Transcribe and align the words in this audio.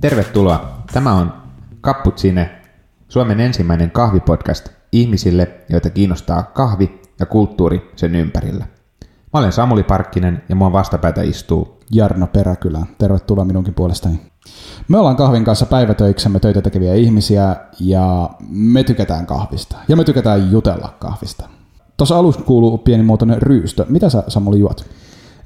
Tervetuloa. 0.00 0.84
Tämä 0.92 1.14
on 1.14 1.32
Cappuccine, 1.82 2.50
Suomen 3.08 3.40
ensimmäinen 3.40 3.90
kahvipodcast 3.90 4.68
ihmisille, 4.92 5.50
joita 5.68 5.90
kiinnostaa 5.90 6.42
kahvi 6.42 7.00
ja 7.20 7.26
kulttuuri 7.26 7.90
sen 7.96 8.14
ympärillä. 8.14 8.66
Mä 9.32 9.40
olen 9.40 9.52
Samuli 9.52 9.82
Parkkinen 9.82 10.42
ja 10.48 10.56
mua 10.56 10.72
vastapäätä 10.72 11.22
istuu 11.22 11.80
Jarno 11.90 12.26
Peräkylä. 12.26 12.86
Tervetuloa 12.98 13.44
minunkin 13.44 13.74
puolestani. 13.74 14.29
Me 14.88 14.98
ollaan 14.98 15.16
kahvin 15.16 15.44
kanssa 15.44 15.66
päivätöiksemme 15.66 16.40
töitä 16.40 16.62
tekeviä 16.62 16.94
ihmisiä 16.94 17.56
ja 17.80 18.30
me 18.48 18.84
tykätään 18.84 19.26
kahvista. 19.26 19.76
Ja 19.88 19.96
me 19.96 20.04
tykätään 20.04 20.50
jutella 20.50 20.94
kahvista. 20.98 21.48
Tuossa 21.96 22.18
alussa 22.18 22.42
kuuluu 22.42 22.78
pienimuotoinen 22.78 23.42
ryystö. 23.42 23.86
Mitä 23.88 24.08
sä 24.08 24.22
Samuli 24.28 24.58
juot? 24.58 24.84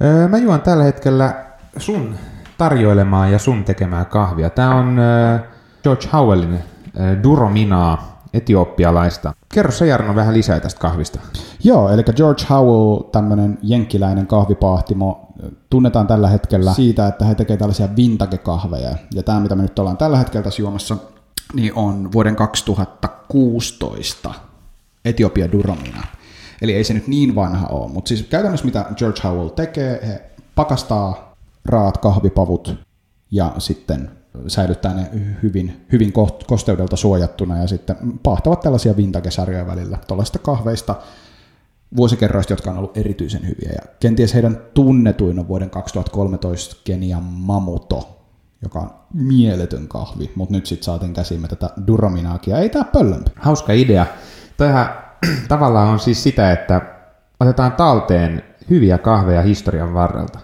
Öö, 0.03 0.27
mä 0.27 0.37
juon 0.37 0.61
tällä 0.61 0.83
hetkellä 0.83 1.45
sun 1.77 2.15
tarjoilemaa 2.57 3.27
ja 3.27 3.39
sun 3.39 3.63
tekemää 3.63 4.05
kahvia. 4.05 4.49
Tämä 4.49 4.75
on 4.75 4.99
öö, 4.99 5.39
George 5.83 6.07
Howellin 6.13 6.59
öö, 6.99 7.23
Durominaa 7.23 8.14
etiopialaista. 8.35 9.33
Kerro 9.53 9.71
sä 9.71 9.85
Jarno 9.85 10.15
vähän 10.15 10.33
lisää 10.33 10.59
tästä 10.59 10.79
kahvista. 10.79 11.19
Joo, 11.63 11.89
eli 11.89 12.03
George 12.03 12.43
Howell, 12.49 13.01
tämmöinen 13.11 13.57
jenkkiläinen 13.61 14.27
kahvipaahtimo, 14.27 15.27
tunnetaan 15.69 16.07
tällä 16.07 16.29
hetkellä 16.29 16.73
siitä, 16.73 17.07
että 17.07 17.25
he 17.25 17.35
tekevät 17.35 17.59
tällaisia 17.59 17.89
vintage-kahveja. 17.95 18.95
Ja 19.13 19.23
tämä, 19.23 19.39
mitä 19.39 19.55
me 19.55 19.61
nyt 19.61 19.79
ollaan 19.79 19.97
tällä 19.97 20.17
hetkellä 20.17 20.43
tässä 20.43 20.61
juomassa, 20.61 20.97
niin 21.53 21.73
on 21.75 22.11
vuoden 22.11 22.35
2016 22.35 24.33
Etiopia 25.05 25.51
Duromina. 25.51 26.03
Eli 26.61 26.73
ei 26.73 26.83
se 26.83 26.93
nyt 26.93 27.07
niin 27.07 27.35
vanha 27.35 27.67
ole, 27.67 27.91
mutta 27.91 28.09
siis 28.09 28.23
käytännössä 28.23 28.65
mitä 28.65 28.85
George 28.95 29.21
Howell 29.23 29.49
tekee, 29.49 29.99
he 30.07 30.21
pakastaa 30.55 31.35
raat 31.65 31.97
kahvipavut 31.97 32.75
ja 33.31 33.51
sitten 33.57 34.11
säilyttää 34.47 34.93
ne 34.93 35.09
hyvin, 35.43 35.85
hyvin 35.91 36.13
kosteudelta 36.47 36.95
suojattuna 36.95 37.57
ja 37.57 37.67
sitten 37.67 37.95
pahtavat 38.23 38.59
tällaisia 38.59 38.97
vintage-sarjoja 38.97 39.67
välillä 39.67 39.97
tuollaista 40.07 40.39
kahveista 40.39 40.95
vuosikerroista, 41.97 42.53
jotka 42.53 42.71
on 42.71 42.77
ollut 42.77 42.97
erityisen 42.97 43.47
hyviä. 43.47 43.71
Ja 43.71 43.81
kenties 43.99 44.33
heidän 44.33 44.57
tunnetuin 44.73 45.39
on 45.39 45.47
vuoden 45.47 45.69
2013 45.69 46.75
Kenian 46.83 47.23
Mamuto, 47.23 48.25
joka 48.63 48.79
on 48.79 48.89
mieletön 49.13 49.87
kahvi, 49.87 50.31
mutta 50.35 50.53
nyt 50.55 50.65
sitten 50.65 50.85
saatiin 50.85 51.13
käsimme 51.13 51.47
tätä 51.47 51.69
Durominaakia. 51.87 52.57
Ei 52.57 52.69
tää 52.69 52.83
pöllömpi. 52.83 53.31
Hauska 53.35 53.73
idea. 53.73 54.05
Tähän 54.57 54.89
tavallaan 55.47 55.87
on 55.87 55.99
siis 55.99 56.23
sitä, 56.23 56.51
että 56.51 56.81
otetaan 57.39 57.71
talteen 57.71 58.43
hyviä 58.69 58.97
kahveja 58.97 59.41
historian 59.41 59.93
varrelta. 59.93 60.39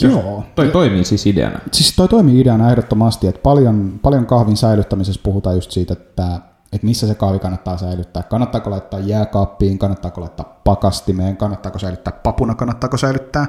Joo. 0.00 0.44
Toi 0.54 0.68
toimii 0.68 1.04
siis 1.04 1.26
ideana. 1.26 1.58
Siis 1.72 1.96
toi 1.96 2.08
toimii 2.08 2.40
ideana 2.40 2.70
ehdottomasti, 2.70 3.26
että 3.26 3.40
paljon, 3.42 4.00
paljon 4.02 4.26
kahvin 4.26 4.56
säilyttämisessä 4.56 5.20
puhutaan 5.24 5.56
just 5.56 5.70
siitä, 5.70 5.92
että, 5.92 6.40
että 6.72 6.86
missä 6.86 7.06
se 7.06 7.14
kahvi 7.14 7.38
kannattaa 7.38 7.76
säilyttää. 7.76 8.22
Kannattaako 8.22 8.70
laittaa 8.70 9.00
jääkaappiin, 9.00 9.78
kannattaako 9.78 10.20
laittaa 10.20 10.60
pakastimeen, 10.64 11.36
kannattaako 11.36 11.78
säilyttää 11.78 12.20
papuna, 12.22 12.54
kannattaako 12.54 12.96
säilyttää 12.96 13.46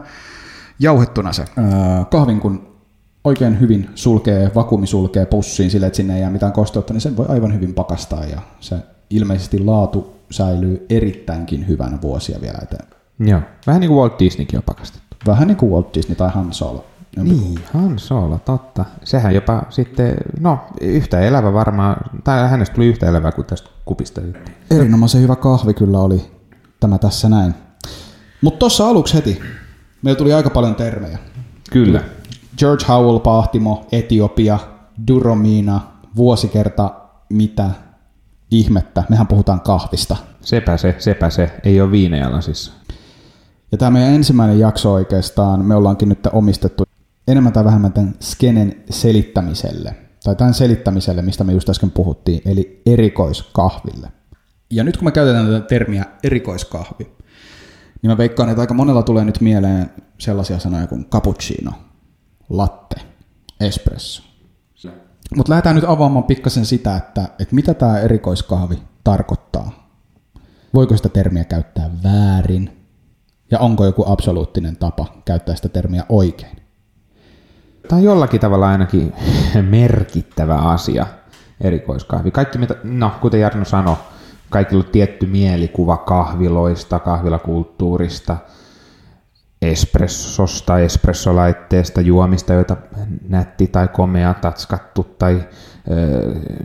jauhettuna 0.80 1.34
se 1.34 1.46
öö, 1.58 1.66
kahvin, 2.12 2.40
kun 2.40 2.76
oikein 3.24 3.60
hyvin 3.60 3.90
sulkee, 3.96 4.52
vakuumi 4.56 4.88
sulkee 4.88 5.26
pussiin 5.26 5.72
sille, 5.72 5.86
että 5.88 5.98
sinne 5.98 6.16
ei 6.16 6.22
jää 6.22 6.32
mitään 6.32 6.52
kosteutta, 6.52 6.94
niin 6.94 7.02
sen 7.02 7.18
voi 7.18 7.26
aivan 7.30 7.54
hyvin 7.54 7.74
pakastaa 7.74 8.26
ja 8.26 8.42
se 8.60 8.76
ilmeisesti 9.10 9.60
laatu 9.60 10.16
säilyy 10.32 10.86
erittäinkin 10.90 11.68
hyvänä 11.68 12.02
vuosia 12.02 12.42
vielä 12.42 12.58
eteen. 12.64 12.88
Joo, 13.20 13.42
vähän 13.68 13.82
niin 13.82 13.90
kuin 13.90 13.98
Walt 13.98 14.20
Disneykin 14.20 14.60
on 14.60 14.64
pakastettu. 14.66 15.05
Vähän 15.28 15.48
niin 15.48 15.58
kuin 15.58 15.72
Walt 15.72 15.94
Disney 15.94 16.16
tai 16.16 16.30
Han 16.30 16.54
Solo. 16.54 16.86
Niin, 17.24 17.60
Han 17.74 18.00
Solo, 18.00 18.40
totta. 18.46 18.86
Sehän 19.04 19.36
jopa 19.36 19.64
sitten, 19.70 20.16
no 20.40 20.60
yhtä 20.82 21.20
elävä 21.20 21.54
varmaan, 21.54 21.98
tai 22.24 22.50
hänestä 22.50 22.76
tuli 22.76 22.86
yhtä 22.88 23.06
elävää 23.06 23.32
kuin 23.32 23.46
tästä 23.46 23.70
kupista. 23.86 24.22
Erinomaisen 24.72 25.22
hyvä 25.22 25.36
kahvi 25.36 25.74
kyllä 25.74 26.00
oli 26.00 26.32
tämä 26.80 26.98
tässä 26.98 27.30
näin. 27.30 27.56
Mutta 28.42 28.60
tuossa 28.60 28.88
aluksi 28.88 29.14
heti, 29.14 29.42
meillä 30.02 30.18
tuli 30.18 30.34
aika 30.34 30.50
paljon 30.50 30.76
termejä. 30.76 31.18
Kyllä. 31.72 32.04
George 32.58 32.86
Howell, 32.88 33.20
Pahtimo, 33.20 33.88
Etiopia, 33.92 34.60
Duromina, 35.08 35.82
vuosikerta, 36.16 36.92
mitä 37.30 37.70
ihmettä. 38.52 39.04
Mehän 39.10 39.28
puhutaan 39.28 39.62
kahvista. 39.62 40.16
Sepä 40.42 40.78
se, 40.78 40.96
sepä 40.98 41.30
se. 41.30 41.52
Ei 41.64 41.82
ole 41.82 41.92
viinejalasissa. 41.92 42.72
Ja 43.76 43.80
tämä 43.80 43.92
meidän 43.92 44.14
ensimmäinen 44.14 44.60
jakso 44.60 44.94
oikeastaan, 44.94 45.66
me 45.66 45.76
ollaankin 45.76 46.10
nyt 46.10 46.28
omistettu 46.34 46.84
enemmän 47.28 47.54
tai 47.54 47.66
vähemmän 47.66 47.94
tämän 47.94 48.16
skenen 48.22 48.84
selittämiselle, 48.90 49.96
tai 50.24 50.36
tämän 50.36 50.54
selittämiselle, 50.54 51.22
mistä 51.22 51.44
me 51.44 51.54
just 51.54 51.70
äsken 51.70 51.92
puhuttiin, 51.92 52.42
eli 52.46 52.82
erikoiskahville. 52.86 54.12
Ja 54.72 54.84
nyt 54.84 54.98
kun 54.98 55.06
me 55.06 55.12
käytetään 55.12 55.46
tätä 55.46 55.68
termiä 55.68 56.06
erikoiskahvi, 56.24 57.12
niin 58.02 58.12
mä 58.12 58.18
veikkaan, 58.18 58.50
että 58.50 58.62
aika 58.62 58.74
monella 58.74 59.04
tulee 59.04 59.26
nyt 59.26 59.42
mieleen 59.42 59.90
sellaisia 60.18 60.60
sanoja 60.60 60.88
kuin 60.88 61.06
cappuccino, 61.06 61.72
latte, 62.50 62.96
espresso. 63.60 64.24
Mutta 65.36 65.50
lähdetään 65.50 65.76
nyt 65.76 65.86
avaamaan 65.88 66.24
pikkasen 66.24 66.66
sitä, 66.66 66.98
että, 66.98 67.22
että 67.40 67.56
mitä 67.56 67.74
tämä 67.74 68.00
erikoiskahvi 68.00 68.84
tarkoittaa. 69.04 69.90
Voiko 70.74 70.98
sitä 70.98 71.10
termiä 71.10 71.44
käyttää 71.44 71.90
väärin? 72.04 72.75
Ja 73.56 73.60
onko 73.60 73.86
joku 73.86 74.04
absoluuttinen 74.08 74.78
tapa 74.78 75.06
käyttää 75.26 75.56
sitä 75.56 75.70
termiä 75.70 76.04
oikein? 76.10 76.56
Tämä 77.88 77.98
on 77.98 78.04
jollakin 78.04 78.40
tavalla 78.40 78.70
ainakin 78.70 79.14
merkittävä 79.70 80.56
asia, 80.56 81.06
erikoiskahvi. 81.62 82.32
Kaikki, 82.32 82.58
mitä, 82.58 82.76
no 82.84 83.12
kuten 83.22 83.40
Jarno 83.40 83.66
sanoi, 83.66 83.96
kaikilla 84.50 84.84
on 84.84 84.92
tietty 84.92 85.26
mielikuva 85.26 85.98
kahviloista, 85.98 87.00
kahvilakulttuurista, 87.00 88.38
espressosta, 89.62 90.80
espressolaitteesta, 90.80 92.02
juomista, 92.02 92.54
joita 92.54 92.78
nätti 93.30 93.68
tai 93.68 93.88
komea 93.88 94.34
tatskattu 94.34 95.04
tai 95.04 95.44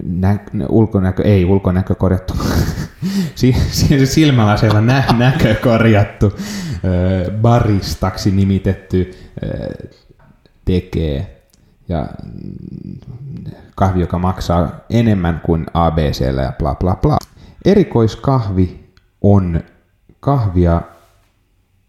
nä, 0.05 0.39
ulkonäkö, 0.69 1.23
ei 1.23 1.45
ulkonäkö 1.45 1.95
korjattu, 1.95 2.35
silmälaseella 4.05 4.81
nä, 4.81 5.05
näkö 5.19 5.55
korjattu, 5.55 6.33
baristaksi 7.41 8.31
nimitetty 8.31 9.11
tekee 10.65 11.41
ja 11.89 12.09
kahvi, 13.75 14.01
joka 14.01 14.19
maksaa 14.19 14.81
enemmän 14.91 15.41
kuin 15.45 15.67
ABCllä 15.75 16.43
ja 16.43 16.53
bla 16.59 16.75
bla 16.75 16.97
bla. 16.97 17.19
Erikoiskahvi 17.65 18.91
on 19.23 19.61
kahvia, 20.21 20.83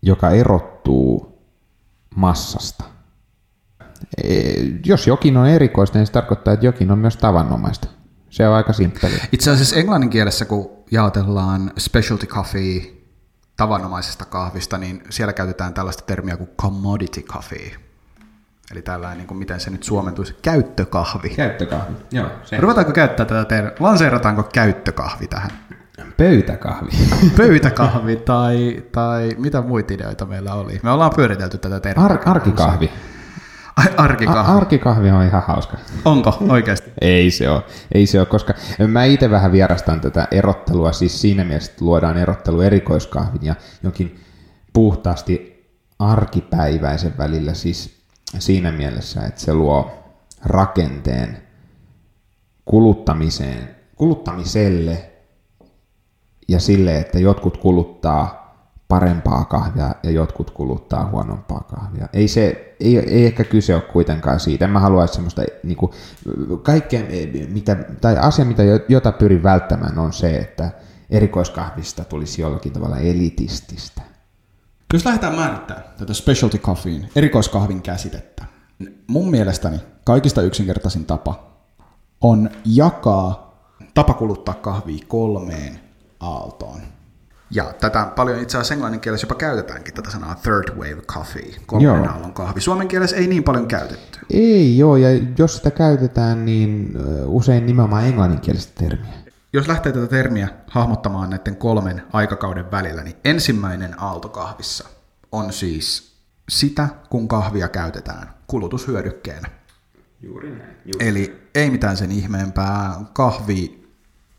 joka 0.01 0.29
erottuu 0.29 1.39
massasta. 2.15 2.83
E, 4.23 4.33
jos 4.85 5.07
jokin 5.07 5.37
on 5.37 5.47
erikoista, 5.47 5.97
niin 5.97 6.05
se 6.07 6.11
tarkoittaa, 6.11 6.53
että 6.53 6.65
jokin 6.65 6.91
on 6.91 6.99
myös 6.99 7.17
tavanomaista. 7.17 7.87
Se 8.29 8.47
on 8.47 8.55
aika 8.55 8.73
simppeli. 8.73 9.13
Itse 9.31 9.51
asiassa 9.51 9.75
englannin 9.75 10.09
kielessä, 10.09 10.45
kun 10.45 10.69
jaotellaan 10.91 11.71
specialty 11.77 12.25
coffee 12.25 13.00
tavanomaisesta 13.57 14.25
kahvista, 14.25 14.77
niin 14.77 15.03
siellä 15.09 15.33
käytetään 15.33 15.73
tällaista 15.73 16.03
termiä 16.05 16.37
kuin 16.37 16.49
commodity 16.61 17.21
coffee. 17.21 17.71
Eli 18.71 18.81
tällainen, 18.81 19.17
niin 19.17 19.27
kuin 19.27 19.37
miten 19.37 19.59
se 19.59 19.69
nyt 19.69 19.83
suomentuisi, 19.83 20.35
käyttökahvi. 20.41 21.29
Käyttökahvi, 21.29 21.93
joo. 22.11 22.27
Se. 22.43 22.57
Ruvetaanko 22.57 22.91
käyttää 22.91 23.25
tätä 23.25 23.45
termiä? 23.45 23.71
Lanseerataanko 23.79 24.43
käyttökahvi 24.43 25.27
tähän? 25.27 25.51
Pöytäkahvi. 26.17 26.89
Pöytäkahvi 27.37 28.15
tai, 28.15 28.83
tai 28.91 29.35
mitä 29.37 29.61
muita 29.61 29.93
ideoita 29.93 30.25
meillä 30.25 30.53
oli? 30.53 30.79
Me 30.83 30.91
ollaan 30.91 31.11
pyöritelty 31.15 31.57
tätä 31.57 31.79
termiä. 31.79 32.05
Ar- 32.05 32.21
arkikahvi. 32.25 32.91
Ai, 33.77 33.85
arkikahvi. 33.97 34.39
A- 34.51 34.55
arkikahvi 34.57 35.11
on 35.11 35.23
ihan 35.23 35.43
hauska. 35.47 35.77
Onko 36.05 36.37
oikeasti? 36.49 36.91
Ei 37.01 37.31
se 37.31 37.49
ole, 37.49 37.63
ei 37.91 38.05
se 38.05 38.19
ole, 38.19 38.25
koska 38.25 38.53
mä 38.87 39.03
itse 39.03 39.31
vähän 39.31 39.51
vierastan 39.51 40.01
tätä 40.01 40.27
erottelua, 40.31 40.91
siis 40.91 41.21
siinä 41.21 41.43
mielessä, 41.43 41.71
että 41.71 41.85
luodaan 41.85 42.17
erottelu 42.17 42.61
erikoiskahvin 42.61 43.43
ja 43.45 43.55
jonkin 43.83 44.19
puhtaasti 44.73 45.65
arkipäiväisen 45.99 47.13
välillä, 47.17 47.53
siis 47.53 48.01
siinä 48.39 48.71
mielessä, 48.71 49.21
että 49.25 49.41
se 49.41 49.53
luo 49.53 49.91
rakenteen 50.45 51.37
kuluttamiseen, 52.65 53.75
kuluttamiselle 53.95 55.11
ja 56.47 56.59
sille, 56.59 56.97
että 56.97 57.19
jotkut 57.19 57.57
kuluttaa 57.57 58.40
parempaa 58.91 59.45
kahvia 59.45 59.95
ja 60.03 60.11
jotkut 60.11 60.51
kuluttaa 60.51 61.09
huonompaa 61.09 61.59
kahvia. 61.59 62.07
Ei, 62.13 62.27
se, 62.27 62.75
ei, 62.79 62.99
ei 62.99 63.25
ehkä 63.25 63.43
kyse 63.43 63.75
ole 63.75 63.81
kuitenkaan 63.81 64.39
siitä. 64.39 64.65
En 64.65 64.71
mä 64.71 64.79
halua 64.79 65.07
semmoista, 65.07 65.41
niin 65.63 65.77
kuin, 65.77 65.91
kaikkea, 66.63 67.01
mitä, 67.49 67.75
tai 68.01 68.17
asia, 68.17 68.45
mitä, 68.45 68.63
jota 68.89 69.11
pyrin 69.11 69.43
välttämään, 69.43 69.99
on 69.99 70.13
se, 70.13 70.37
että 70.37 70.71
erikoiskahvista 71.09 72.03
tulisi 72.03 72.41
jollakin 72.41 72.73
tavalla 72.73 72.97
elitististä. 72.97 74.01
Jos 74.93 75.05
lähdetään 75.05 75.35
määrittämään 75.35 75.85
tätä 75.97 76.13
specialty 76.13 76.57
coffeein, 76.57 77.09
erikoiskahvin 77.15 77.81
käsitettä, 77.81 78.45
mun 79.07 79.31
mielestäni 79.31 79.79
kaikista 80.03 80.41
yksinkertaisin 80.41 81.05
tapa 81.05 81.51
on 82.21 82.49
jakaa 82.65 83.51
tapa 83.93 84.13
kuluttaa 84.13 84.53
kahvia 84.53 85.05
kolmeen 85.07 85.79
aaltoon. 86.19 86.81
Ja 87.51 87.73
tätä 87.79 88.05
paljon 88.15 88.39
itse 88.39 88.57
asiassa 88.57 88.73
englannin 88.73 89.01
kielessä 89.01 89.25
jopa 89.25 89.35
käytetäänkin, 89.35 89.93
tätä 89.93 90.11
sanaa 90.11 90.35
third 90.35 90.75
wave 90.75 91.01
coffee, 91.01 91.55
kolmen 91.65 91.85
Joo. 91.85 92.05
aallon 92.05 92.33
kahvi. 92.33 92.61
Suomen 92.61 92.87
kielessä 92.87 93.15
ei 93.15 93.27
niin 93.27 93.43
paljon 93.43 93.67
käytetty. 93.67 94.19
Ei 94.29 94.77
joo, 94.77 94.97
ja 94.97 95.07
jos 95.37 95.57
sitä 95.57 95.71
käytetään, 95.71 96.45
niin 96.45 96.97
usein 97.25 97.65
nimenomaan 97.65 98.05
englanninkielistä 98.05 98.73
termiä. 98.83 99.13
Jos 99.53 99.67
lähtee 99.67 99.91
tätä 99.91 100.07
termiä 100.07 100.47
hahmottamaan 100.67 101.29
näiden 101.29 101.55
kolmen 101.55 102.03
aikakauden 102.13 102.71
välillä, 102.71 103.03
niin 103.03 103.15
ensimmäinen 103.25 104.01
aalto 104.01 104.29
kahvissa 104.29 104.89
on 105.31 105.53
siis 105.53 106.15
sitä, 106.49 106.89
kun 107.09 107.27
kahvia 107.27 107.67
käytetään 107.67 108.33
kulutushyödykkeenä. 108.47 109.49
Juuri 110.21 110.49
näin. 110.49 110.75
Eli 110.99 111.41
ei 111.55 111.69
mitään 111.69 111.97
sen 111.97 112.11
ihmeempää. 112.11 112.95
Kahvi 113.13 113.80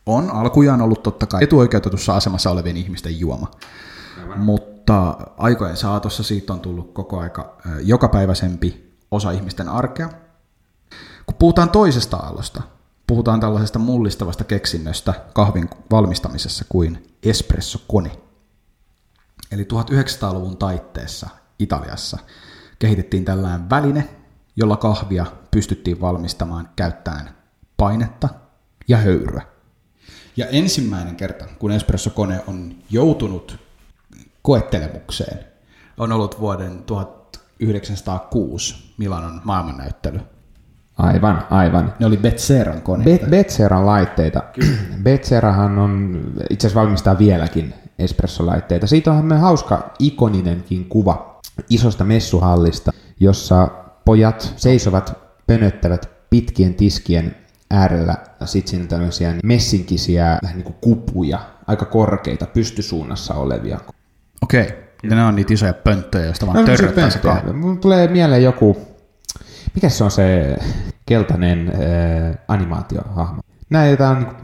on 0.06 0.30
alkujaan 0.30 0.82
ollut 0.82 1.02
totta 1.02 1.26
kai 1.26 1.44
etuoikeutetussa 1.44 2.16
asemassa 2.16 2.50
olevien 2.50 2.76
ihmisten 2.76 3.20
juoma. 3.20 3.50
Mutta 4.36 5.16
aikojen 5.36 5.76
saatossa 5.76 6.22
siitä 6.22 6.52
on 6.52 6.60
tullut 6.60 6.92
koko 6.92 7.20
aika 7.20 7.56
jokapäiväisempi 7.80 8.96
osa 9.10 9.30
ihmisten 9.30 9.68
arkea. 9.68 10.08
Kun 11.26 11.34
puhutaan 11.38 11.70
toisesta 11.70 12.16
aallosta, 12.16 12.62
puhutaan 13.06 13.40
tällaisesta 13.40 13.78
mullistavasta 13.78 14.44
keksinnöstä 14.44 15.14
kahvin 15.34 15.70
valmistamisessa 15.90 16.64
kuin 16.68 17.16
espressokone. 17.22 18.10
Eli 19.50 19.62
1900-luvun 19.72 20.56
taitteessa 20.56 21.28
Italiassa 21.58 22.18
kehitettiin 22.78 23.24
tällainen 23.24 23.70
väline, 23.70 24.08
jolla 24.56 24.76
kahvia 24.76 25.26
pystyttiin 25.50 26.00
valmistamaan 26.00 26.68
käyttäen 26.76 27.30
painetta 27.76 28.28
ja 28.88 28.96
höyryä. 28.96 29.51
Ja 30.36 30.46
ensimmäinen 30.46 31.16
kerta, 31.16 31.44
kun 31.58 31.70
espressokone 31.70 32.40
on 32.46 32.74
joutunut 32.90 33.58
koettelemukseen, 34.42 35.38
on 35.98 36.12
ollut 36.12 36.40
vuoden 36.40 36.82
1906 36.82 38.94
Milanon 38.98 39.40
maailmannäyttely. 39.44 40.20
Aivan, 40.98 41.46
aivan. 41.50 41.94
Ne 41.98 42.06
oli 42.06 42.16
Betseran 42.16 42.82
koneita. 42.82 43.24
Bet- 43.24 43.30
Betseran 43.30 43.86
laitteita. 43.86 44.42
Betserahan 45.02 45.78
on, 45.78 46.20
itse 46.50 46.66
asiassa 46.66 46.80
valmistaa 46.80 47.18
vieläkin 47.18 47.74
espressolaitteita. 47.98 48.86
Siitä 48.86 49.12
on 49.12 49.24
me 49.24 49.36
hauska 49.36 49.94
ikoninenkin 49.98 50.84
kuva 50.84 51.40
isosta 51.70 52.04
messuhallista, 52.04 52.92
jossa 53.20 53.68
pojat 54.04 54.52
seisovat, 54.56 55.18
pönöttävät 55.46 56.10
pitkien 56.30 56.74
tiskien 56.74 57.36
äärellä. 57.72 58.14
Sitten 58.44 58.70
siinä 58.70 58.86
tällaisia 58.86 59.32
messinkisiä 59.44 60.38
vähän 60.42 60.56
niin 60.56 60.64
kuin 60.64 60.76
kupuja, 60.80 61.38
aika 61.66 61.84
korkeita, 61.84 62.46
pystysuunnassa 62.46 63.34
olevia. 63.34 63.78
Okei, 64.42 64.68
ja 65.02 65.16
ne 65.16 65.24
on 65.24 65.36
niitä 65.36 65.54
isoja 65.54 65.72
pönttöjä, 65.72 66.24
joista 66.24 66.46
vaan 66.46 66.58
No, 66.58 66.64
törröttää 66.64 67.10
se 67.10 67.18
kahvi. 67.18 67.52
Mulle 67.52 67.76
tulee 67.76 68.08
mieleen 68.08 68.42
joku, 68.42 68.78
mikä 69.74 69.88
se 69.88 70.04
on 70.04 70.10
se 70.10 70.56
keltainen 71.06 71.68
äh, 71.68 72.38
animaatiohahmo? 72.48 73.42
Näitä 73.70 74.08
on 74.08 74.18
niinku 74.18 74.34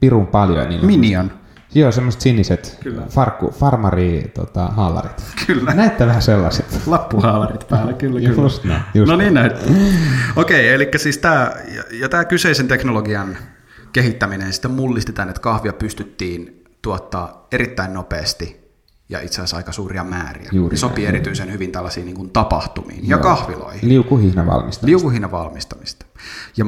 pirun 0.00 0.26
paljon. 0.26 0.66
on 0.66 0.86
Minion. 0.86 1.30
Joo, 1.76 1.92
semmoiset 1.92 2.20
siniset 2.20 2.78
farkku, 3.08 3.50
farmari 3.50 4.30
tota, 4.34 4.66
haalarit. 4.66 5.22
Kyllä. 5.46 5.74
Näyttää 5.74 6.06
vähän 6.06 6.22
sellaiset. 6.22 6.80
Lappuhaalarit 6.86 7.68
päällä, 7.68 7.92
kyllä, 7.92 8.20
Just 8.20 8.64
näin, 8.64 8.82
just 8.94 9.10
no 9.10 9.16
niin 9.16 9.34
näyttää. 9.34 9.74
Okei, 10.36 10.68
eli 10.68 10.88
siis 10.96 11.18
tämä, 11.18 11.52
ja, 11.74 11.82
ja 12.00 12.08
tämä 12.08 12.24
kyseisen 12.24 12.68
teknologian 12.68 13.36
kehittäminen 13.92 14.52
sitten 14.52 14.70
mullisti 14.70 15.12
tämän, 15.12 15.28
että 15.28 15.40
kahvia 15.40 15.72
pystyttiin 15.72 16.64
tuottaa 16.82 17.46
erittäin 17.52 17.94
nopeasti 17.94 18.66
ja 19.08 19.20
itse 19.20 19.34
asiassa 19.34 19.56
aika 19.56 19.72
suuria 19.72 20.04
määriä. 20.04 20.48
Juuri 20.52 20.74
ja 20.74 20.78
sopii 20.78 21.04
näin. 21.04 21.14
erityisen 21.14 21.52
hyvin 21.52 21.72
tällaisiin 21.72 22.06
niin 22.06 22.16
kuin 22.16 22.30
tapahtumiin 22.30 23.08
ja 23.08 23.16
Joo. 23.16 23.22
kahviloihin. 23.22 23.88
Liukuhihna 23.88 24.46
valmista. 24.46 24.86
Liukuhinnan 24.86 25.30
valmistamista. 25.30 26.06
Ja 26.56 26.64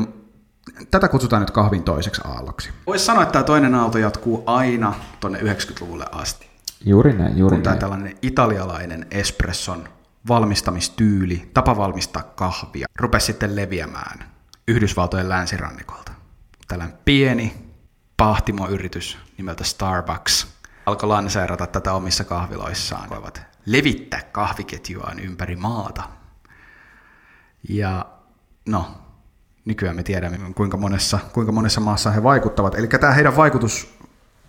tätä 0.91 1.09
kutsutaan 1.09 1.43
nyt 1.43 1.51
kahvin 1.51 1.83
toiseksi 1.83 2.21
aalloksi. 2.25 2.71
Voisi 2.87 3.05
sanoa, 3.05 3.23
että 3.23 3.33
tämä 3.33 3.45
toinen 3.45 3.75
aalto 3.75 3.99
jatkuu 3.99 4.43
aina 4.47 4.95
tuonne 5.21 5.39
90-luvulle 5.39 6.07
asti. 6.13 6.51
Juuri 6.85 7.13
näin, 7.13 7.39
juuri 7.39 7.57
Kun 7.57 7.63
tämä 7.63 7.73
näin. 7.75 7.81
tällainen 7.81 8.17
italialainen 8.23 9.07
espresson 9.11 9.89
valmistamistyyli, 10.29 11.51
tapa 11.55 11.77
valmistaa 11.77 12.23
kahvia, 12.23 12.87
rupesi 12.99 13.27
sitten 13.27 13.57
leviämään 13.57 14.31
Yhdysvaltojen 14.69 15.29
länsirannikolta. 15.29 16.13
Tällainen 16.69 16.99
pieni 17.05 17.73
pahtimoyritys 18.17 19.19
nimeltä 19.39 19.65
Starbucks 19.65 20.47
alkoi 20.87 21.09
lanseerata 21.09 21.67
tätä 21.67 21.93
omissa 21.93 22.25
kahviloissaan. 22.25 23.11
Voivat 23.11 23.43
levittää 23.67 24.23
kahviketjuaan 24.33 25.19
ympäri 25.19 25.57
maata. 25.57 26.03
Ja 27.69 28.07
no, 28.69 28.91
nykyään 29.69 29.97
me 29.97 30.03
tiedämme, 30.03 30.39
kuinka 30.55 30.77
monessa, 30.77 31.19
kuinka 31.33 31.53
monessa 31.53 31.81
maassa 31.81 32.11
he 32.11 32.23
vaikuttavat. 32.23 32.75
Eli 32.75 32.87
tämä 32.87 33.13
heidän 33.13 33.37
vaikutus 33.37 33.99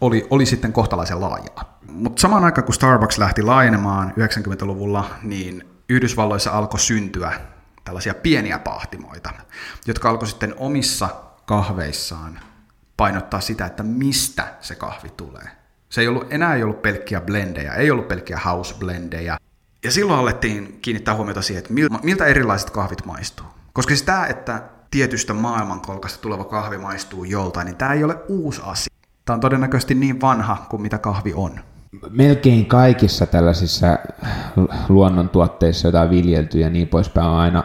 oli, 0.01 0.27
oli 0.29 0.45
sitten 0.45 0.73
kohtalaisen 0.73 1.21
laajaa. 1.21 1.79
Mutta 1.87 2.21
samaan 2.21 2.43
aikaan, 2.43 2.65
kun 2.65 2.73
Starbucks 2.73 3.17
lähti 3.17 3.41
laajenemaan 3.41 4.13
90-luvulla, 4.19 5.09
niin 5.23 5.67
Yhdysvalloissa 5.89 6.51
alkoi 6.51 6.79
syntyä 6.79 7.33
tällaisia 7.85 8.13
pieniä 8.13 8.59
pahtimoita, 8.59 9.33
jotka 9.87 10.09
alkoi 10.09 10.27
sitten 10.27 10.55
omissa 10.57 11.09
kahveissaan 11.45 12.39
painottaa 12.97 13.41
sitä, 13.41 13.65
että 13.65 13.83
mistä 13.83 14.47
se 14.61 14.75
kahvi 14.75 15.09
tulee. 15.09 15.47
Se 15.89 16.01
ei 16.01 16.07
ollut, 16.07 16.33
enää 16.33 16.55
ei 16.55 16.63
ollut 16.63 16.81
pelkkiä 16.81 17.21
blendejä, 17.21 17.73
ei 17.73 17.91
ollut 17.91 18.07
pelkkiä 18.07 18.39
house 18.45 18.75
blendejä. 18.79 19.37
Ja 19.83 19.91
silloin 19.91 20.19
alettiin 20.19 20.79
kiinnittää 20.81 21.15
huomiota 21.15 21.41
siihen, 21.41 21.63
että 21.63 21.73
mil- 21.73 21.99
miltä 22.03 22.25
erilaiset 22.25 22.69
kahvit 22.69 23.05
maistuu. 23.05 23.45
Koska 23.73 23.89
siis 23.89 24.03
tämä, 24.03 24.25
että 24.25 24.63
tietystä 24.91 25.33
maailmankolkasta 25.33 26.21
tuleva 26.21 26.43
kahvi 26.43 26.77
maistuu 26.77 27.23
joltain, 27.23 27.65
niin 27.65 27.75
tämä 27.75 27.93
ei 27.93 28.03
ole 28.03 28.17
uusi 28.27 28.61
asia. 28.65 28.93
Tämä 29.25 29.35
on 29.35 29.41
todennäköisesti 29.41 29.95
niin 29.95 30.21
vanha 30.21 30.65
kuin 30.69 30.81
mitä 30.81 30.97
kahvi 30.97 31.33
on. 31.35 31.59
Melkein 32.09 32.65
kaikissa 32.65 33.25
tällaisissa 33.25 33.87
luonnontuotteissa, 34.89 35.87
joita 35.87 36.01
on 36.01 36.09
viljelty 36.09 36.59
ja 36.59 36.69
niin 36.69 36.87
poispäin, 36.87 37.27
on 37.27 37.37
aina 37.37 37.63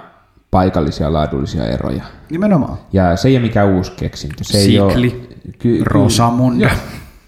paikallisia 0.51 1.13
laadullisia 1.13 1.67
eroja. 1.67 2.05
Nimenomaan. 2.31 2.79
Ja 2.93 3.17
se 3.17 3.29
ei 3.29 3.37
ole 3.37 3.43
mikään 3.43 3.69
uusi 3.69 3.93
keksintö. 3.93 4.45
Se 4.45 4.59
ei 4.59 4.65
Sikli, 4.65 5.27
ole, 5.27 5.53
ky- 5.59 5.85
Rosamunda. 5.85 6.65
Joo. 6.65 6.77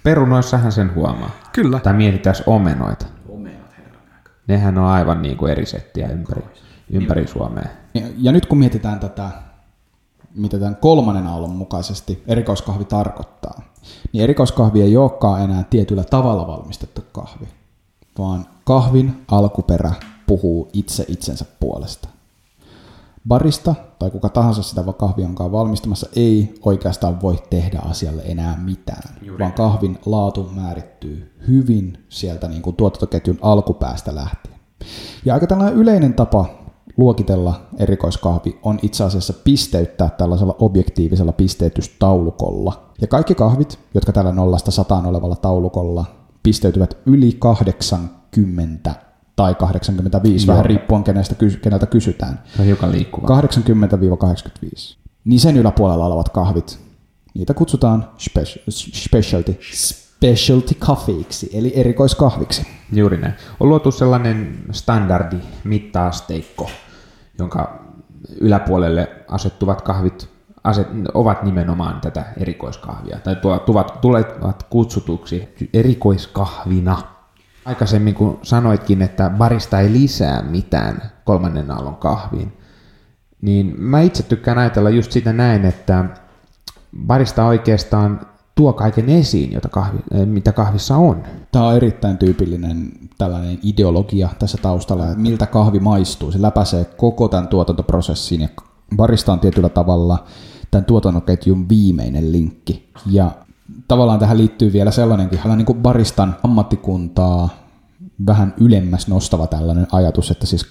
Perunoissahan 0.03 0.73
sen 0.73 0.95
huomaa. 0.95 1.31
Kyllä. 1.53 1.79
Tai 1.79 1.93
mietitään 1.93 2.37
omenoita. 2.47 3.07
Nehän 4.47 4.79
on 4.79 4.85
aivan 4.85 5.23
niin 5.23 5.37
kuin 5.37 5.53
eri 5.53 5.67
settiä 5.67 6.09
ympäri, 6.09 6.43
ympäri 6.91 7.27
Suomea. 7.27 7.65
Ja, 7.95 8.03
ja 8.19 8.33
nyt 8.33 8.47
kun 8.47 8.59
mietitään 8.59 9.01
tätä, 9.01 9.31
mitä 10.37 10.59
tämän 10.59 10.77
kolmannen 10.77 11.27
aallon 11.27 11.57
mukaisesti 11.57 12.23
erikoiskahvi 12.27 12.85
tarkoittaa, 12.85 13.63
niin 14.13 14.25
erikoiskahvi 14.25 14.83
ei 14.83 14.97
olekaan 14.97 15.43
enää 15.43 15.65
tietyllä 15.71 16.05
tavalla 16.05 16.47
valmistettu 16.47 17.05
kahvi, 17.13 17.49
vaan 18.19 18.47
kahvin 18.65 19.25
alkuperä 19.31 19.93
puhuu 20.27 20.69
itse 20.73 21.05
itsensä 21.09 21.45
puolesta. 21.61 22.09
Barista 23.29 23.75
tai 23.99 24.11
kuka 24.11 24.29
tahansa 24.29 24.63
sitä 24.63 24.85
kahvi 24.99 25.25
onkaan 25.25 25.53
valmistamassa 25.53 26.09
ei 26.17 26.55
oikeastaan 26.65 27.23
voi 27.23 27.39
tehdä 27.51 27.79
asialle 27.79 28.23
enää 28.25 28.59
mitään, 28.65 29.17
Juuri. 29.23 29.43
vaan 29.43 29.53
kahvin 29.53 29.99
laatu 30.07 30.51
määrittyy 30.55 31.37
hyvin 31.49 32.05
sieltä 32.09 32.49
niin 32.49 32.63
kuin 32.63 32.77
tuotantoketjun 32.77 33.39
alkupäästä 33.43 34.15
lähtien. 34.15 34.57
Ja 35.25 35.35
aika 35.35 35.47
tällainen 35.47 35.79
yleinen 35.79 36.15
tapa 36.15 36.47
luokitella 36.97 37.61
erikoiskahvi 37.79 38.59
on 38.63 38.79
itse 38.83 39.05
asiassa 39.05 39.33
pisteyttää 39.33 40.11
tällaisella 40.11 40.57
objektiivisella 40.59 41.33
pisteytystaulukolla. 41.33 42.91
Ja 43.01 43.07
kaikki 43.07 43.35
kahvit, 43.35 43.79
jotka 43.95 44.13
tällä 44.13 44.33
nollasta 44.33 44.71
sataan 44.71 45.07
olevalla 45.07 45.37
taulukolla 45.37 46.05
pisteytyvät 46.43 46.99
yli 47.07 47.37
80 47.39 48.95
tai 49.37 49.55
85, 49.55 50.47
Joo. 50.47 50.53
vähän 50.53 50.67
riippuen 50.67 51.05
kenestä, 51.05 51.35
keneltä 51.63 51.87
kysytään. 51.87 52.43
Se 52.57 52.63
on 52.63 52.67
hiukan 52.67 52.93
liikkuva. 52.93 53.41
80-85. 53.41 54.97
Niin 55.25 55.41
sen 55.41 55.57
yläpuolella 55.57 56.07
olevat 56.07 56.29
kahvit, 56.29 56.79
niitä 57.35 57.55
kutsutaan 57.55 58.09
speci- 58.19 58.63
specialty, 58.93 59.59
specialty 59.73 60.75
coffeeiksi, 60.75 61.51
eli 61.55 61.73
erikoiskahviksi. 61.75 62.67
Juuri 62.93 63.17
näin. 63.17 63.35
On 63.61 63.69
luotu 63.69 63.93
sellainen 63.93 64.59
standardi 64.73 65.37
mittaasteikko, 65.65 66.71
jonka 67.39 67.85
yläpuolelle 68.41 69.11
asettuvat 69.29 69.83
kahvit 69.83 70.29
aset, 70.65 70.89
ovat 71.15 71.43
nimenomaan 71.43 72.01
tätä 72.01 72.25
erikoiskahvia, 72.37 73.19
tai 73.19 73.37
tuovat, 73.67 74.01
tulevat 74.01 74.63
kutsutuksi 74.71 75.55
erikoiskahvina. 75.73 76.99
Aikaisemmin 77.65 78.15
kun 78.15 78.39
sanoitkin, 78.43 79.03
että 79.03 79.31
barista 79.31 79.81
ei 79.81 79.93
lisää 79.93 80.43
mitään 80.43 81.03
kolmannen 81.25 81.71
aallon 81.71 81.97
kahviin, 81.97 82.53
niin 83.43 83.75
mä 83.79 84.01
itse 84.01 84.23
tykkään 84.23 84.59
ajatella 84.59 84.91
just 84.91 85.13
sitä 85.13 85.33
näin, 85.33 85.65
että 85.65 86.05
barista 87.07 87.45
oikeastaan 87.45 88.21
tuo 88.57 88.73
kaiken 88.73 89.09
esiin, 89.09 89.53
jota 89.53 89.69
kahvi, 89.69 89.99
eh, 90.15 90.27
mitä 90.27 90.53
kahvissa 90.53 90.97
on. 90.97 91.23
Tämä 91.53 91.67
on 91.67 91.77
erittäin 91.77 92.19
tyypillinen 92.19 92.93
tällainen 93.19 93.59
ideologia 93.63 94.29
tässä 94.39 94.59
taustalla, 94.63 95.07
että 95.07 95.19
miltä 95.19 95.47
kahvi 95.47 95.81
maistuu. 95.81 96.33
Se 96.33 96.43
läpäisee 96.43 96.85
koko 96.85 97.29
tämän 97.29 97.49
tuotantoprosessin 97.49 98.41
ja 98.41 98.49
barista 98.97 99.33
on 99.33 99.41
tietyllä 99.41 99.69
tavalla 99.69 100.25
tämän 100.71 100.85
tuotantoketjun 100.85 101.69
viimeinen 101.69 102.33
linkki. 102.33 102.93
Ja 103.07 103.31
tavallaan 103.89 104.19
tähän 104.19 104.39
liittyy 104.39 104.73
vielä 104.73 104.91
sellainenkin, 104.91 105.41
niin 105.57 105.83
baristan 105.83 106.37
ammattikuntaa 106.43 107.49
vähän 108.27 108.55
ylemmäs 108.61 109.09
nostava 109.09 109.47
tällainen 109.47 109.87
ajatus, 109.93 110.31
että 110.31 110.47
siis 110.47 110.67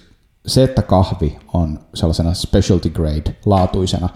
se, 0.46 0.64
että 0.64 0.82
kahvi 0.82 1.38
on 1.52 1.78
sellaisena 1.94 2.34
specialty 2.34 2.90
grade 2.90 3.36
laatuisena, 3.46 4.08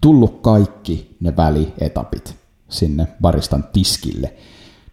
tullut 0.00 0.40
kaikki 0.40 1.16
ne 1.20 1.36
välietapit 1.36 2.47
sinne 2.68 3.08
baristan 3.20 3.64
tiskille, 3.72 4.34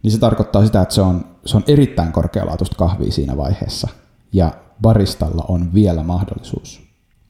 niin 0.04 0.12
se 0.12 0.20
tarkoittaa 0.20 0.66
sitä, 0.66 0.82
että 0.82 0.96
se 0.96 1.02
on, 1.02 1.26
se 1.46 1.58
on 1.58 1.64
erittäin 1.68 2.12
korkealaatuista 2.12 2.76
kahvia 2.76 3.12
siinä 3.12 3.38
vaiheessa. 3.38 3.88
Ja 4.34 4.52
baristalla 4.82 5.46
on 5.48 5.74
vielä 5.74 6.04
mahdollisuus 6.04 6.86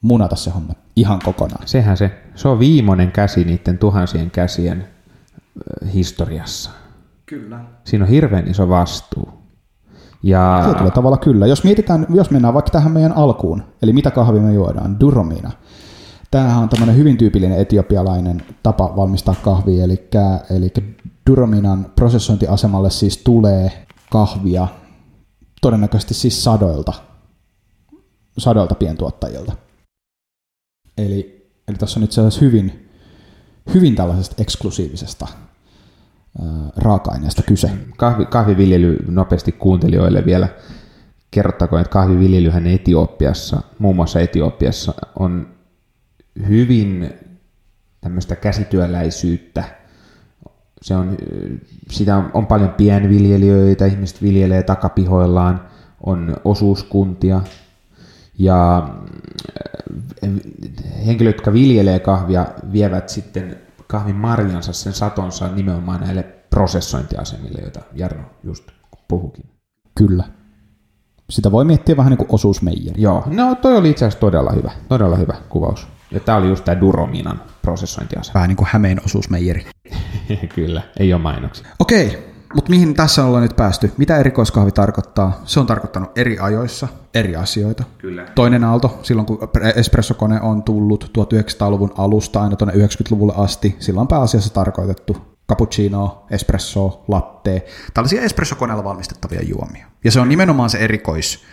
munata 0.06 0.36
se 0.36 0.50
homma 0.50 0.72
ihan 0.96 1.20
kokonaan. 1.24 1.68
Sehän 1.68 1.96
se, 1.96 2.10
se 2.34 2.48
on 2.48 2.58
viimeinen 2.58 3.12
käsi 3.12 3.44
niiden 3.44 3.78
tuhansien 3.78 4.30
käsien 4.30 4.86
historiassa. 5.94 6.70
Kyllä. 7.26 7.60
Siinä 7.84 8.04
on 8.04 8.10
hirveän 8.10 8.48
iso 8.48 8.68
vastuu. 8.68 9.28
Ja... 10.22 10.62
Tietyllä 10.64 10.90
tavalla 10.90 11.16
kyllä. 11.16 11.46
Jos 11.46 11.64
mietitään, 11.64 12.06
jos 12.14 12.30
mennään 12.30 12.54
vaikka 12.54 12.70
tähän 12.70 12.92
meidän 12.92 13.12
alkuun, 13.12 13.62
eli 13.82 13.92
mitä 13.92 14.10
kahvia 14.10 14.42
me 14.42 14.52
juodaan, 14.52 15.00
duromina. 15.00 15.50
Tämähän 16.30 16.62
on 16.62 16.68
tämmöinen 16.68 16.96
hyvin 16.96 17.16
tyypillinen 17.16 17.58
etiopialainen 17.58 18.42
tapa 18.62 18.96
valmistaa 18.96 19.34
kahvia, 19.42 19.84
eli, 19.84 20.08
eli 20.56 20.72
durominan 21.30 21.92
prosessointiasemalle 21.96 22.90
siis 22.90 23.18
tulee 23.18 23.86
kahvia 24.10 24.68
todennäköisesti 25.60 26.14
siis 26.14 26.44
sadoilta, 26.44 26.92
sadoilta 28.38 28.74
pientuottajilta. 28.74 29.52
Eli, 30.98 31.50
eli 31.68 31.76
tässä 31.76 32.00
on 32.00 32.02
nyt 32.02 32.12
sellaisessa 32.12 32.44
hyvin, 32.44 32.90
hyvin 33.74 33.94
tällaisesta 33.94 34.42
eksklusiivisesta 34.42 35.26
raaka-aineesta 36.76 37.42
kyse. 37.42 37.70
Kahvi, 37.96 38.26
kahviviljely 38.26 38.98
nopeasti 39.08 39.52
kuuntelijoille 39.52 40.24
vielä. 40.24 40.48
Kerrottakoon, 41.30 41.80
että 41.80 41.92
kahviviljelyhän 41.92 42.66
Etiopiassa, 42.66 43.62
muun 43.78 43.96
muassa 43.96 44.20
Etiopiassa, 44.20 44.94
on 45.18 45.55
hyvin 46.48 47.10
tämmöistä 48.00 48.36
käsityöläisyyttä. 48.36 49.64
Se 50.82 50.96
on, 50.96 51.16
sitä 51.90 52.16
on, 52.16 52.30
on 52.34 52.46
paljon 52.46 52.70
pienviljelijöitä, 52.70 53.86
ihmiset 53.86 54.22
viljelee 54.22 54.62
takapihoillaan, 54.62 55.68
on 56.00 56.36
osuuskuntia 56.44 57.40
ja 58.38 58.88
henkilöt, 61.06 61.36
jotka 61.36 61.52
viljelee 61.52 61.98
kahvia, 61.98 62.46
vievät 62.72 63.08
sitten 63.08 63.56
kahvin 63.86 64.16
marjansa, 64.16 64.72
sen 64.72 64.92
satonsa 64.92 65.48
nimenomaan 65.48 66.00
näille 66.00 66.22
prosessointiasemille, 66.50 67.60
joita 67.60 67.80
Jarno 67.92 68.24
just 68.42 68.64
puhukin. 69.08 69.44
Kyllä. 69.94 70.24
Sitä 71.30 71.52
voi 71.52 71.64
miettiä 71.64 71.96
vähän 71.96 72.10
niin 72.10 72.18
kuin 72.18 72.28
osuusmeijeri. 72.32 73.02
Joo, 73.02 73.24
no 73.26 73.54
toi 73.54 73.76
oli 73.76 73.90
itse 73.90 74.04
asiassa 74.04 74.20
todella 74.20 74.52
hyvä, 74.52 74.70
todella 74.88 75.16
hyvä 75.16 75.34
kuvaus. 75.48 75.88
Ja 76.10 76.20
tämä 76.20 76.38
oli 76.38 76.48
just 76.48 76.64
tämä 76.64 76.80
Durominan 76.80 77.42
prosessointiasema. 77.62 78.34
Vähän 78.34 78.48
niin 78.48 78.56
kuin 78.56 78.68
Hämeen 78.72 79.00
osuusmeijeri. 79.04 79.66
Kyllä, 80.54 80.82
ei 80.98 81.12
ole 81.12 81.22
mainoksia. 81.22 81.66
Okei, 81.78 82.36
mutta 82.54 82.70
mihin 82.70 82.94
tässä 82.94 83.24
ollaan 83.24 83.42
nyt 83.42 83.56
päästy? 83.56 83.92
Mitä 83.96 84.16
erikoiskahvi 84.16 84.72
tarkoittaa? 84.72 85.40
Se 85.44 85.60
on 85.60 85.66
tarkoittanut 85.66 86.18
eri 86.18 86.38
ajoissa 86.38 86.88
eri 87.14 87.36
asioita. 87.36 87.84
Kyllä. 87.98 88.26
Toinen 88.34 88.64
aalto, 88.64 89.00
silloin 89.02 89.26
kun 89.26 89.38
espressokone 89.74 90.40
on 90.40 90.62
tullut 90.62 91.04
1900-luvun 91.18 91.92
alusta 91.98 92.42
aina 92.42 92.56
tuonne 92.56 92.74
90-luvulle 92.74 93.32
asti, 93.36 93.76
sillä 93.78 94.00
on 94.00 94.08
pääasiassa 94.08 94.54
tarkoitettu 94.54 95.16
cappuccino, 95.48 96.26
espresso, 96.30 97.04
latte, 97.08 97.66
tällaisia 97.94 98.22
espressokoneella 98.22 98.84
valmistettavia 98.84 99.42
juomia. 99.42 99.86
Ja 100.04 100.10
se 100.10 100.20
on 100.20 100.28
nimenomaan 100.28 100.70
se 100.70 100.78
erikois 100.78 101.44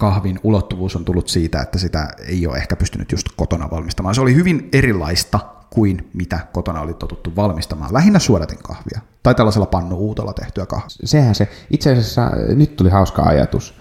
kahvin 0.00 0.40
ulottuvuus 0.42 0.96
on 0.96 1.04
tullut 1.04 1.28
siitä, 1.28 1.60
että 1.60 1.78
sitä 1.78 2.08
ei 2.28 2.46
ole 2.46 2.56
ehkä 2.56 2.76
pystynyt 2.76 3.12
just 3.12 3.26
kotona 3.36 3.70
valmistamaan. 3.70 4.14
Se 4.14 4.20
oli 4.20 4.34
hyvin 4.34 4.68
erilaista 4.72 5.40
kuin 5.70 6.10
mitä 6.14 6.40
kotona 6.52 6.80
oli 6.80 6.94
totuttu 6.94 7.36
valmistamaan. 7.36 7.94
Lähinnä 7.94 8.18
suodatin 8.18 8.58
kahvia 8.62 9.00
tai 9.22 9.34
tällaisella 9.34 9.66
pannuutolla 9.66 10.32
tehtyä 10.32 10.66
kahvia. 10.66 10.88
Sehän 11.04 11.34
se, 11.34 11.48
itse 11.70 11.92
asiassa 11.92 12.30
nyt 12.54 12.76
tuli 12.76 12.90
hauska 12.90 13.22
ajatus. 13.22 13.74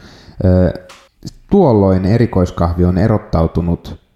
Tuolloin 1.51 2.05
erikoiskahvi 2.05 2.85
on 2.85 2.97
erottautunut 2.97 4.08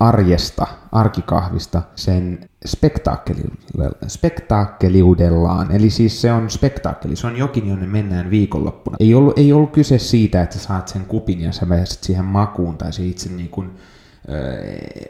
arjesta, 0.00 0.66
arkikahvista 0.92 1.82
sen 1.94 2.48
spektaakkeliudellaan. 4.06 5.70
Eli 5.72 5.90
siis 5.90 6.20
se 6.20 6.32
on 6.32 6.50
spektaakkeli, 6.50 7.16
se 7.16 7.26
on 7.26 7.36
jokin, 7.36 7.68
jonne 7.68 7.86
mennään 7.86 8.30
viikonloppuna. 8.30 8.96
Ei 9.00 9.14
ollut, 9.14 9.38
ei 9.38 9.52
ollut 9.52 9.70
kyse 9.70 9.98
siitä, 9.98 10.42
että 10.42 10.58
saat 10.58 10.88
sen 10.88 11.04
kupin 11.04 11.40
ja 11.40 11.52
sä 11.52 11.66
pääset 11.66 12.02
siihen 12.02 12.24
makuun 12.24 12.78
tai 12.78 12.92
se 12.92 13.06
itse 13.06 13.28
niin 13.28 13.48
kuin, 13.48 13.70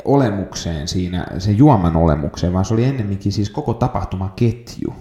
olemukseen 0.04 0.88
siinä, 0.88 1.26
sen 1.38 1.58
juoman 1.58 1.96
olemukseen, 1.96 2.52
vaan 2.52 2.64
se 2.64 2.74
oli 2.74 2.84
ennemminkin 2.84 3.32
siis 3.32 3.50
koko 3.50 3.74
tapahtumaketju. 3.74 4.94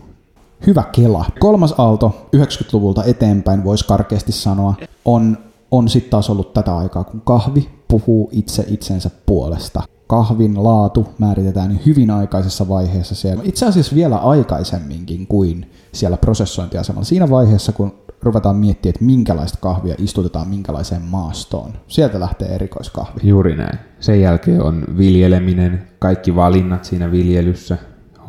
Hyvä 0.68 0.84
kela. 0.92 1.26
Kolmas 1.40 1.76
aalto 1.78 2.30
90-luvulta 2.36 3.04
eteenpäin, 3.04 3.64
voisi 3.64 3.88
karkeasti 3.88 4.32
sanoa, 4.32 4.76
on, 5.06 5.38
on 5.72 5.90
sitten 5.90 6.12
taas 6.12 6.30
ollut 6.30 6.54
tätä 6.54 6.78
aikaa, 6.78 7.04
kun 7.04 7.22
kahvi 7.22 7.77
puhuu 7.88 8.30
itse 8.32 8.66
itsensä 8.68 9.10
puolesta. 9.26 9.84
Kahvin 10.08 10.64
laatu 10.64 11.08
määritetään 11.18 11.80
hyvin 11.86 12.12
aikaisessa 12.12 12.70
vaiheessa 12.70 13.16
siellä. 13.16 13.44
Itse 13.46 13.66
asiassa 13.66 13.96
vielä 13.96 14.18
aikaisemminkin 14.18 15.28
kuin 15.28 15.72
siellä 15.92 16.18
prosessointiasemalla. 16.18 17.06
Siinä 17.06 17.30
vaiheessa, 17.30 17.72
kun 17.72 17.94
ruvetaan 18.22 18.56
miettimään, 18.56 18.90
että 18.90 19.06
minkälaista 19.06 19.58
kahvia 19.62 19.96
istutetaan 19.98 20.48
minkälaiseen 20.48 21.02
maastoon. 21.02 21.74
Sieltä 21.88 22.20
lähtee 22.20 22.48
erikoiskahvi. 22.56 23.20
Juuri 23.24 23.56
näin. 23.56 23.80
Sen 24.00 24.22
jälkeen 24.22 24.62
on 24.62 24.84
viljeleminen, 24.98 25.88
kaikki 26.00 26.36
valinnat 26.36 26.86
siinä 26.86 27.12
viljelyssä, 27.12 27.78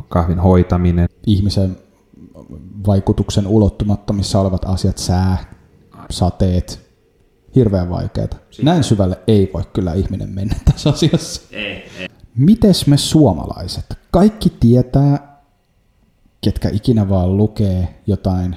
kahvin 0.09 0.39
hoitaminen. 0.39 1.09
Ihmisen 1.27 1.77
vaikutuksen 2.87 3.47
ulottumattomissa 3.47 4.41
olevat 4.41 4.65
asiat, 4.65 4.99
sää, 4.99 5.39
sateet, 6.11 6.88
hirveän 7.55 7.91
vaikeaa. 7.91 8.29
Näin 8.63 8.85
syvälle 8.85 9.19
ei 9.27 9.51
voi 9.55 9.63
kyllä 9.73 9.95
ihminen 9.95 10.29
mennä 10.29 10.57
tässä 10.73 10.91
asiassa. 10.91 11.43
Ei, 11.53 11.91
ei. 11.99 12.09
Mites 12.37 12.87
me 12.87 12.97
suomalaiset? 12.97 13.85
Kaikki 14.11 14.53
tietää, 14.61 15.43
ketkä 16.41 16.69
ikinä 16.69 17.09
vaan 17.09 17.37
lukee 17.37 18.03
jotain 18.07 18.57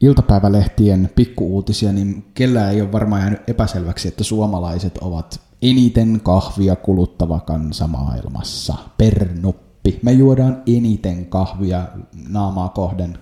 iltapäivälehtien 0.00 1.10
pikkuuutisia, 1.14 1.92
niin 1.92 2.30
kellään 2.34 2.74
ei 2.74 2.80
ole 2.80 2.92
varmaan 2.92 3.20
jäänyt 3.20 3.48
epäselväksi, 3.48 4.08
että 4.08 4.24
suomalaiset 4.24 4.98
ovat 4.98 5.40
eniten 5.62 6.20
kahvia 6.22 6.76
kuluttava 6.76 7.40
kansa 7.40 7.86
maailmassa 7.86 8.74
per 8.98 9.28
nuppi. 9.40 10.00
Me 10.02 10.12
juodaan 10.12 10.62
eniten 10.66 11.26
kahvia 11.26 11.86
naamaa 12.28 12.68
kohden 12.68 13.18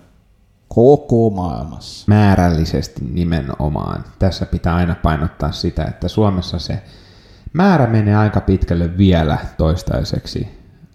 koko 0.69 1.29
maailmassa. 1.29 2.03
Määrällisesti 2.07 3.01
nimenomaan. 3.11 4.03
Tässä 4.19 4.45
pitää 4.45 4.75
aina 4.75 4.95
painottaa 4.95 5.51
sitä, 5.51 5.83
että 5.83 6.07
Suomessa 6.07 6.59
se 6.59 6.83
määrä 7.53 7.87
menee 7.87 8.15
aika 8.15 8.41
pitkälle 8.41 8.97
vielä 8.97 9.37
toistaiseksi 9.57 10.47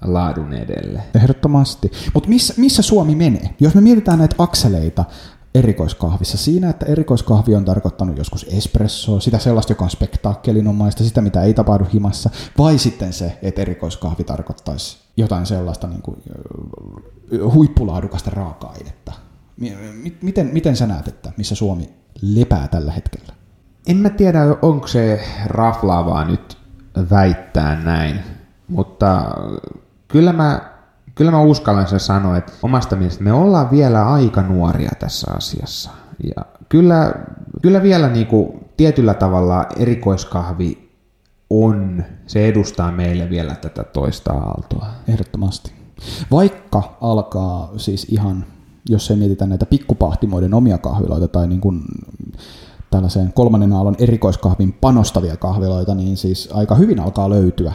laadun 0.04 0.52
edelle. 0.52 1.02
Ehdottomasti. 1.14 1.92
Mutta 2.14 2.28
missä, 2.28 2.54
missä 2.56 2.82
Suomi 2.82 3.14
menee? 3.14 3.54
Jos 3.60 3.74
me 3.74 3.80
mietitään 3.80 4.18
näitä 4.18 4.34
akseleita 4.38 5.04
erikoiskahvissa, 5.54 6.38
siinä, 6.38 6.70
että 6.70 6.86
erikoiskahvi 6.86 7.54
on 7.54 7.64
tarkoittanut 7.64 8.18
joskus 8.18 8.46
espressoa, 8.50 9.20
sitä 9.20 9.38
sellaista, 9.38 9.72
joka 9.72 9.84
on 9.84 9.90
spektaakkelinomaista, 9.90 11.04
sitä, 11.04 11.20
mitä 11.20 11.42
ei 11.42 11.54
tapahdu 11.54 11.86
himassa, 11.94 12.30
vai 12.58 12.78
sitten 12.78 13.12
se, 13.12 13.38
että 13.42 13.62
erikoiskahvi 13.62 14.24
tarkoittaisi 14.24 14.96
jotain 15.16 15.46
sellaista 15.46 15.86
niin 15.86 16.02
kuin, 16.02 16.22
huippulaadukasta 17.52 18.30
raaka-ainetta, 18.30 19.12
Miten, 20.22 20.50
miten 20.52 20.76
sä 20.76 20.86
näet, 20.86 21.08
että 21.08 21.32
missä 21.36 21.54
Suomi 21.54 21.88
lepää 22.22 22.68
tällä 22.68 22.92
hetkellä? 22.92 23.32
En 23.86 23.96
mä 23.96 24.10
tiedä, 24.10 24.42
onko 24.62 24.86
se 24.86 25.24
raflaavaa 25.46 26.24
nyt 26.24 26.58
väittää 27.10 27.82
näin, 27.84 28.20
mutta 28.68 29.34
kyllä 30.08 30.32
mä, 30.32 30.60
kyllä 31.14 31.30
mä 31.30 31.40
uskallan 31.40 31.88
sen 31.88 32.00
sanoa, 32.00 32.36
että 32.36 32.52
omasta 32.62 32.96
mielestä 32.96 33.24
me 33.24 33.32
ollaan 33.32 33.70
vielä 33.70 34.12
aika 34.12 34.42
nuoria 34.42 34.90
tässä 34.98 35.32
asiassa. 35.36 35.90
Ja 36.36 36.44
kyllä, 36.68 37.14
kyllä 37.62 37.82
vielä 37.82 38.08
niin 38.08 38.26
kuin 38.26 38.64
tietyllä 38.76 39.14
tavalla 39.14 39.66
erikoiskahvi 39.76 40.90
on, 41.50 42.04
se 42.26 42.46
edustaa 42.48 42.92
meille 42.92 43.30
vielä 43.30 43.54
tätä 43.54 43.84
toista 43.84 44.32
aaltoa. 44.32 44.86
Ehdottomasti. 45.08 45.72
Vaikka 46.30 46.96
alkaa 47.00 47.72
siis 47.76 48.06
ihan, 48.10 48.44
jos 48.88 49.10
ei 49.10 49.16
mietitä 49.16 49.46
näitä 49.46 49.66
pikkupahtimoiden 49.66 50.54
omia 50.54 50.78
kahviloita 50.78 51.28
tai 51.28 51.46
niin 51.46 51.60
kuin 51.60 51.82
tällaiseen 52.90 53.32
kolmannen 53.32 53.72
aallon 53.72 53.96
erikoiskahvin 53.98 54.72
panostavia 54.72 55.36
kahviloita, 55.36 55.94
niin 55.94 56.16
siis 56.16 56.48
aika 56.52 56.74
hyvin 56.74 57.00
alkaa 57.00 57.30
löytyä 57.30 57.72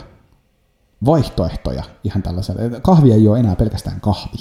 vaihtoehtoja 1.05 1.83
ihan 2.03 2.23
tällaiselle. 2.23 2.79
Kahvi 2.81 3.11
ei 3.11 3.27
ole 3.27 3.39
enää 3.39 3.55
pelkästään 3.55 4.01
kahvi. 4.01 4.37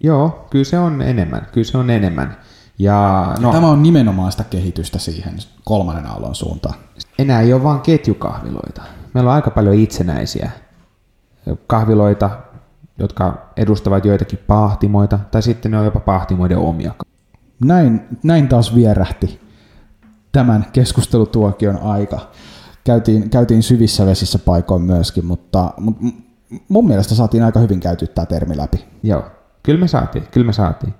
Joo, 0.00 0.46
kyllä 0.50 0.64
se 0.64 0.78
on 0.78 1.02
enemmän, 1.02 1.46
kyllä 1.52 1.64
se 1.64 1.78
on 1.78 1.90
enemmän. 1.90 2.36
Ja, 2.78 3.34
no, 3.40 3.52
Tämä 3.52 3.70
on 3.70 3.82
nimenomaan 3.82 4.32
sitä 4.32 4.44
kehitystä 4.44 4.98
siihen 4.98 5.34
kolmannen 5.64 6.06
aallon 6.06 6.34
suuntaan. 6.34 6.74
Enää 7.18 7.40
ei 7.40 7.52
ole 7.52 7.62
vain 7.62 7.80
ketjukahviloita. 7.80 8.82
Meillä 9.14 9.30
on 9.30 9.34
aika 9.34 9.50
paljon 9.50 9.74
itsenäisiä 9.74 10.50
kahviloita, 11.66 12.30
jotka 12.98 13.50
edustavat 13.56 14.04
joitakin 14.04 14.38
pahtimoita, 14.46 15.18
tai 15.30 15.42
sitten 15.42 15.70
ne 15.70 15.78
on 15.78 15.84
jopa 15.84 16.00
pahtimoiden 16.00 16.58
omia. 16.58 16.94
Näin, 17.64 18.00
näin 18.22 18.48
taas 18.48 18.74
vierähti 18.74 19.40
tämän 20.32 20.66
keskustelutuokion 20.72 21.78
aika. 21.78 22.20
Käytiin, 22.84 23.30
käytiin 23.30 23.62
syvissä 23.62 24.06
vesissä 24.06 24.38
paikoin 24.38 24.82
myöskin, 24.82 25.26
mutta, 25.26 25.74
mutta 25.80 26.04
mun 26.68 26.86
mielestä 26.86 27.14
saatiin 27.14 27.42
aika 27.44 27.60
hyvin 27.60 27.80
käyty 27.80 28.06
tämä 28.06 28.26
termi 28.26 28.56
läpi. 28.56 28.84
Joo, 29.02 29.24
kyllä 29.62 29.80
me 29.80 29.88
saatiin, 29.88 30.24
kyllä 30.30 30.46
me 30.46 30.52
saatiin. 30.52 30.94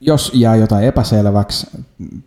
Jos 0.00 0.30
jää 0.34 0.56
jotain 0.56 0.84
epäselväksi 0.84 1.66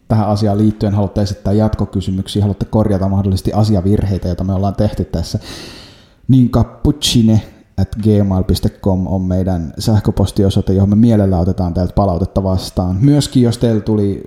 tähän 0.08 0.28
asiaan 0.28 0.58
liittyen, 0.58 0.94
haluatte 0.94 1.22
esittää 1.22 1.54
jatkokysymyksiä, 1.54 2.42
haluatte 2.42 2.66
korjata 2.66 3.10
mahdollisesti 3.10 3.54
asiavirheitä, 3.54 4.28
joita 4.28 4.44
me 4.44 4.54
ollaan 4.54 4.76
tehty 4.76 5.06
tässä, 5.06 5.40
niin 6.28 6.50
cappuccine 6.50 7.42
at 7.78 7.96
gmail.com 8.04 9.08
on 9.08 9.22
meidän 9.22 9.74
sähköpostiosoite, 9.80 10.74
johon 10.74 10.90
me 10.90 10.96
mielellä 10.96 11.40
otetaan 11.40 11.74
täältä 11.74 11.94
palautetta 11.94 12.44
vastaan. 12.44 12.98
Myöskin 13.00 13.44
jos 13.44 13.58
teillä 13.58 13.82
tuli, 13.82 14.24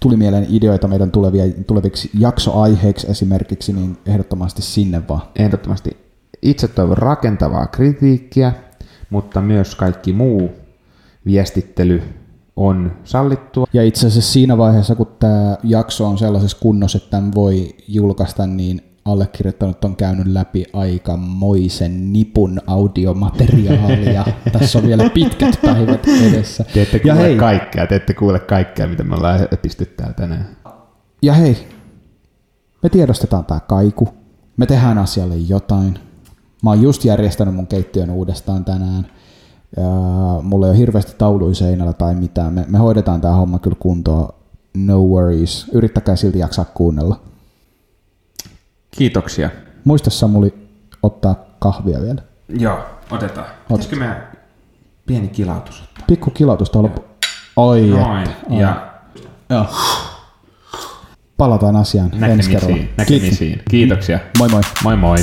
tuli 0.00 0.16
mieleen 0.16 0.46
ideoita 0.48 0.88
meidän 0.88 1.10
tulevia, 1.10 1.44
tuleviksi 1.66 2.10
jaksoaiheiksi 2.18 3.10
esimerkiksi, 3.10 3.72
niin 3.72 3.96
ehdottomasti 4.06 4.62
sinne 4.62 5.02
vaan. 5.08 5.22
Ehdottomasti 5.36 5.96
itse 6.42 6.68
toivon 6.68 6.98
rakentavaa 6.98 7.66
kritiikkiä, 7.66 8.52
mutta 9.10 9.40
myös 9.40 9.74
kaikki 9.74 10.12
muu 10.12 10.50
viestittely 11.26 12.02
on 12.56 12.92
sallittua. 13.04 13.66
Ja 13.72 13.82
itse 13.84 14.06
asiassa 14.06 14.32
siinä 14.32 14.58
vaiheessa, 14.58 14.94
kun 14.94 15.06
tämä 15.18 15.56
jakso 15.62 16.06
on 16.06 16.18
sellaisessa 16.18 16.58
kunnossa, 16.60 16.98
että 16.98 17.10
tämän 17.10 17.34
voi 17.34 17.74
julkaista, 17.88 18.46
niin 18.46 18.80
allekirjoittanut 19.06 19.84
on 19.84 19.96
käynyt 19.96 20.26
läpi 20.26 20.64
aikamoisen 20.72 22.12
nipun 22.12 22.60
audiomateriaalia. 22.66 24.24
Tässä 24.58 24.78
on 24.78 24.86
vielä 24.86 25.10
pitkät 25.10 25.58
päivät 25.62 26.06
edessä. 26.08 26.64
Te 26.74 26.82
ette 26.82 26.98
kuule 26.98 27.14
ja 27.16 27.22
hei, 27.22 27.36
kaikkea, 27.36 27.86
te 27.86 27.96
ette 27.96 28.14
kuule 28.14 28.40
kaikkea, 28.40 28.88
mitä 28.88 29.04
me 29.04 29.14
ollaan 29.14 29.40
täällä 29.96 30.14
tänään. 30.14 30.56
Ja 31.22 31.32
hei, 31.32 31.68
me 32.82 32.88
tiedostetaan 32.88 33.44
tämä 33.44 33.60
kaiku. 33.60 34.08
Me 34.56 34.66
tehdään 34.66 34.98
asialle 34.98 35.36
jotain. 35.36 35.98
Mä 36.62 36.70
oon 36.70 36.82
just 36.82 37.04
järjestänyt 37.04 37.54
mun 37.54 37.66
keittiön 37.66 38.10
uudestaan 38.10 38.64
tänään. 38.64 39.06
Ja 39.76 39.82
mulla 40.42 40.66
ei 40.66 40.70
ole 40.70 40.78
hirveästi 40.78 41.14
tauluja 41.18 41.54
seinällä 41.54 41.92
tai 41.92 42.14
mitään. 42.14 42.52
Me, 42.52 42.64
me 42.68 42.78
hoidetaan 42.78 43.20
tämä 43.20 43.34
homma 43.34 43.58
kyllä 43.58 43.76
kuntoon. 43.80 44.28
No 44.76 45.02
worries. 45.02 45.66
Yrittäkää 45.72 46.16
silti 46.16 46.38
jaksaa 46.38 46.64
kuunnella. 46.64 47.20
Kiitoksia. 48.96 49.50
Muista 49.84 50.10
Samuli 50.10 50.54
ottaa 51.02 51.34
kahvia 51.58 52.02
vielä. 52.02 52.22
Joo, 52.48 52.78
otetaan. 53.10 53.46
Pitäisikö 53.68 53.96
me 53.96 54.16
pieni 55.06 55.28
kilautus 55.28 55.80
ottaa? 55.82 56.04
Pikku 56.06 56.30
kilautus 56.30 56.70
tuolla. 56.70 56.90
Oi, 57.56 57.86
Noin. 57.86 58.22
Että, 58.22 58.54
ja... 58.54 58.92
Joo. 59.50 59.66
Palataan 61.36 61.76
asiaan 61.76 62.10
näkemisiin, 62.14 62.56
ensi 62.56 62.66
kerralla. 62.66 62.92
Näkemisiin. 62.96 63.62
Kiitoksia. 63.70 64.18
Moi 64.38 64.48
moi. 64.48 64.62
Moi 64.84 64.96
moi. 64.96 65.16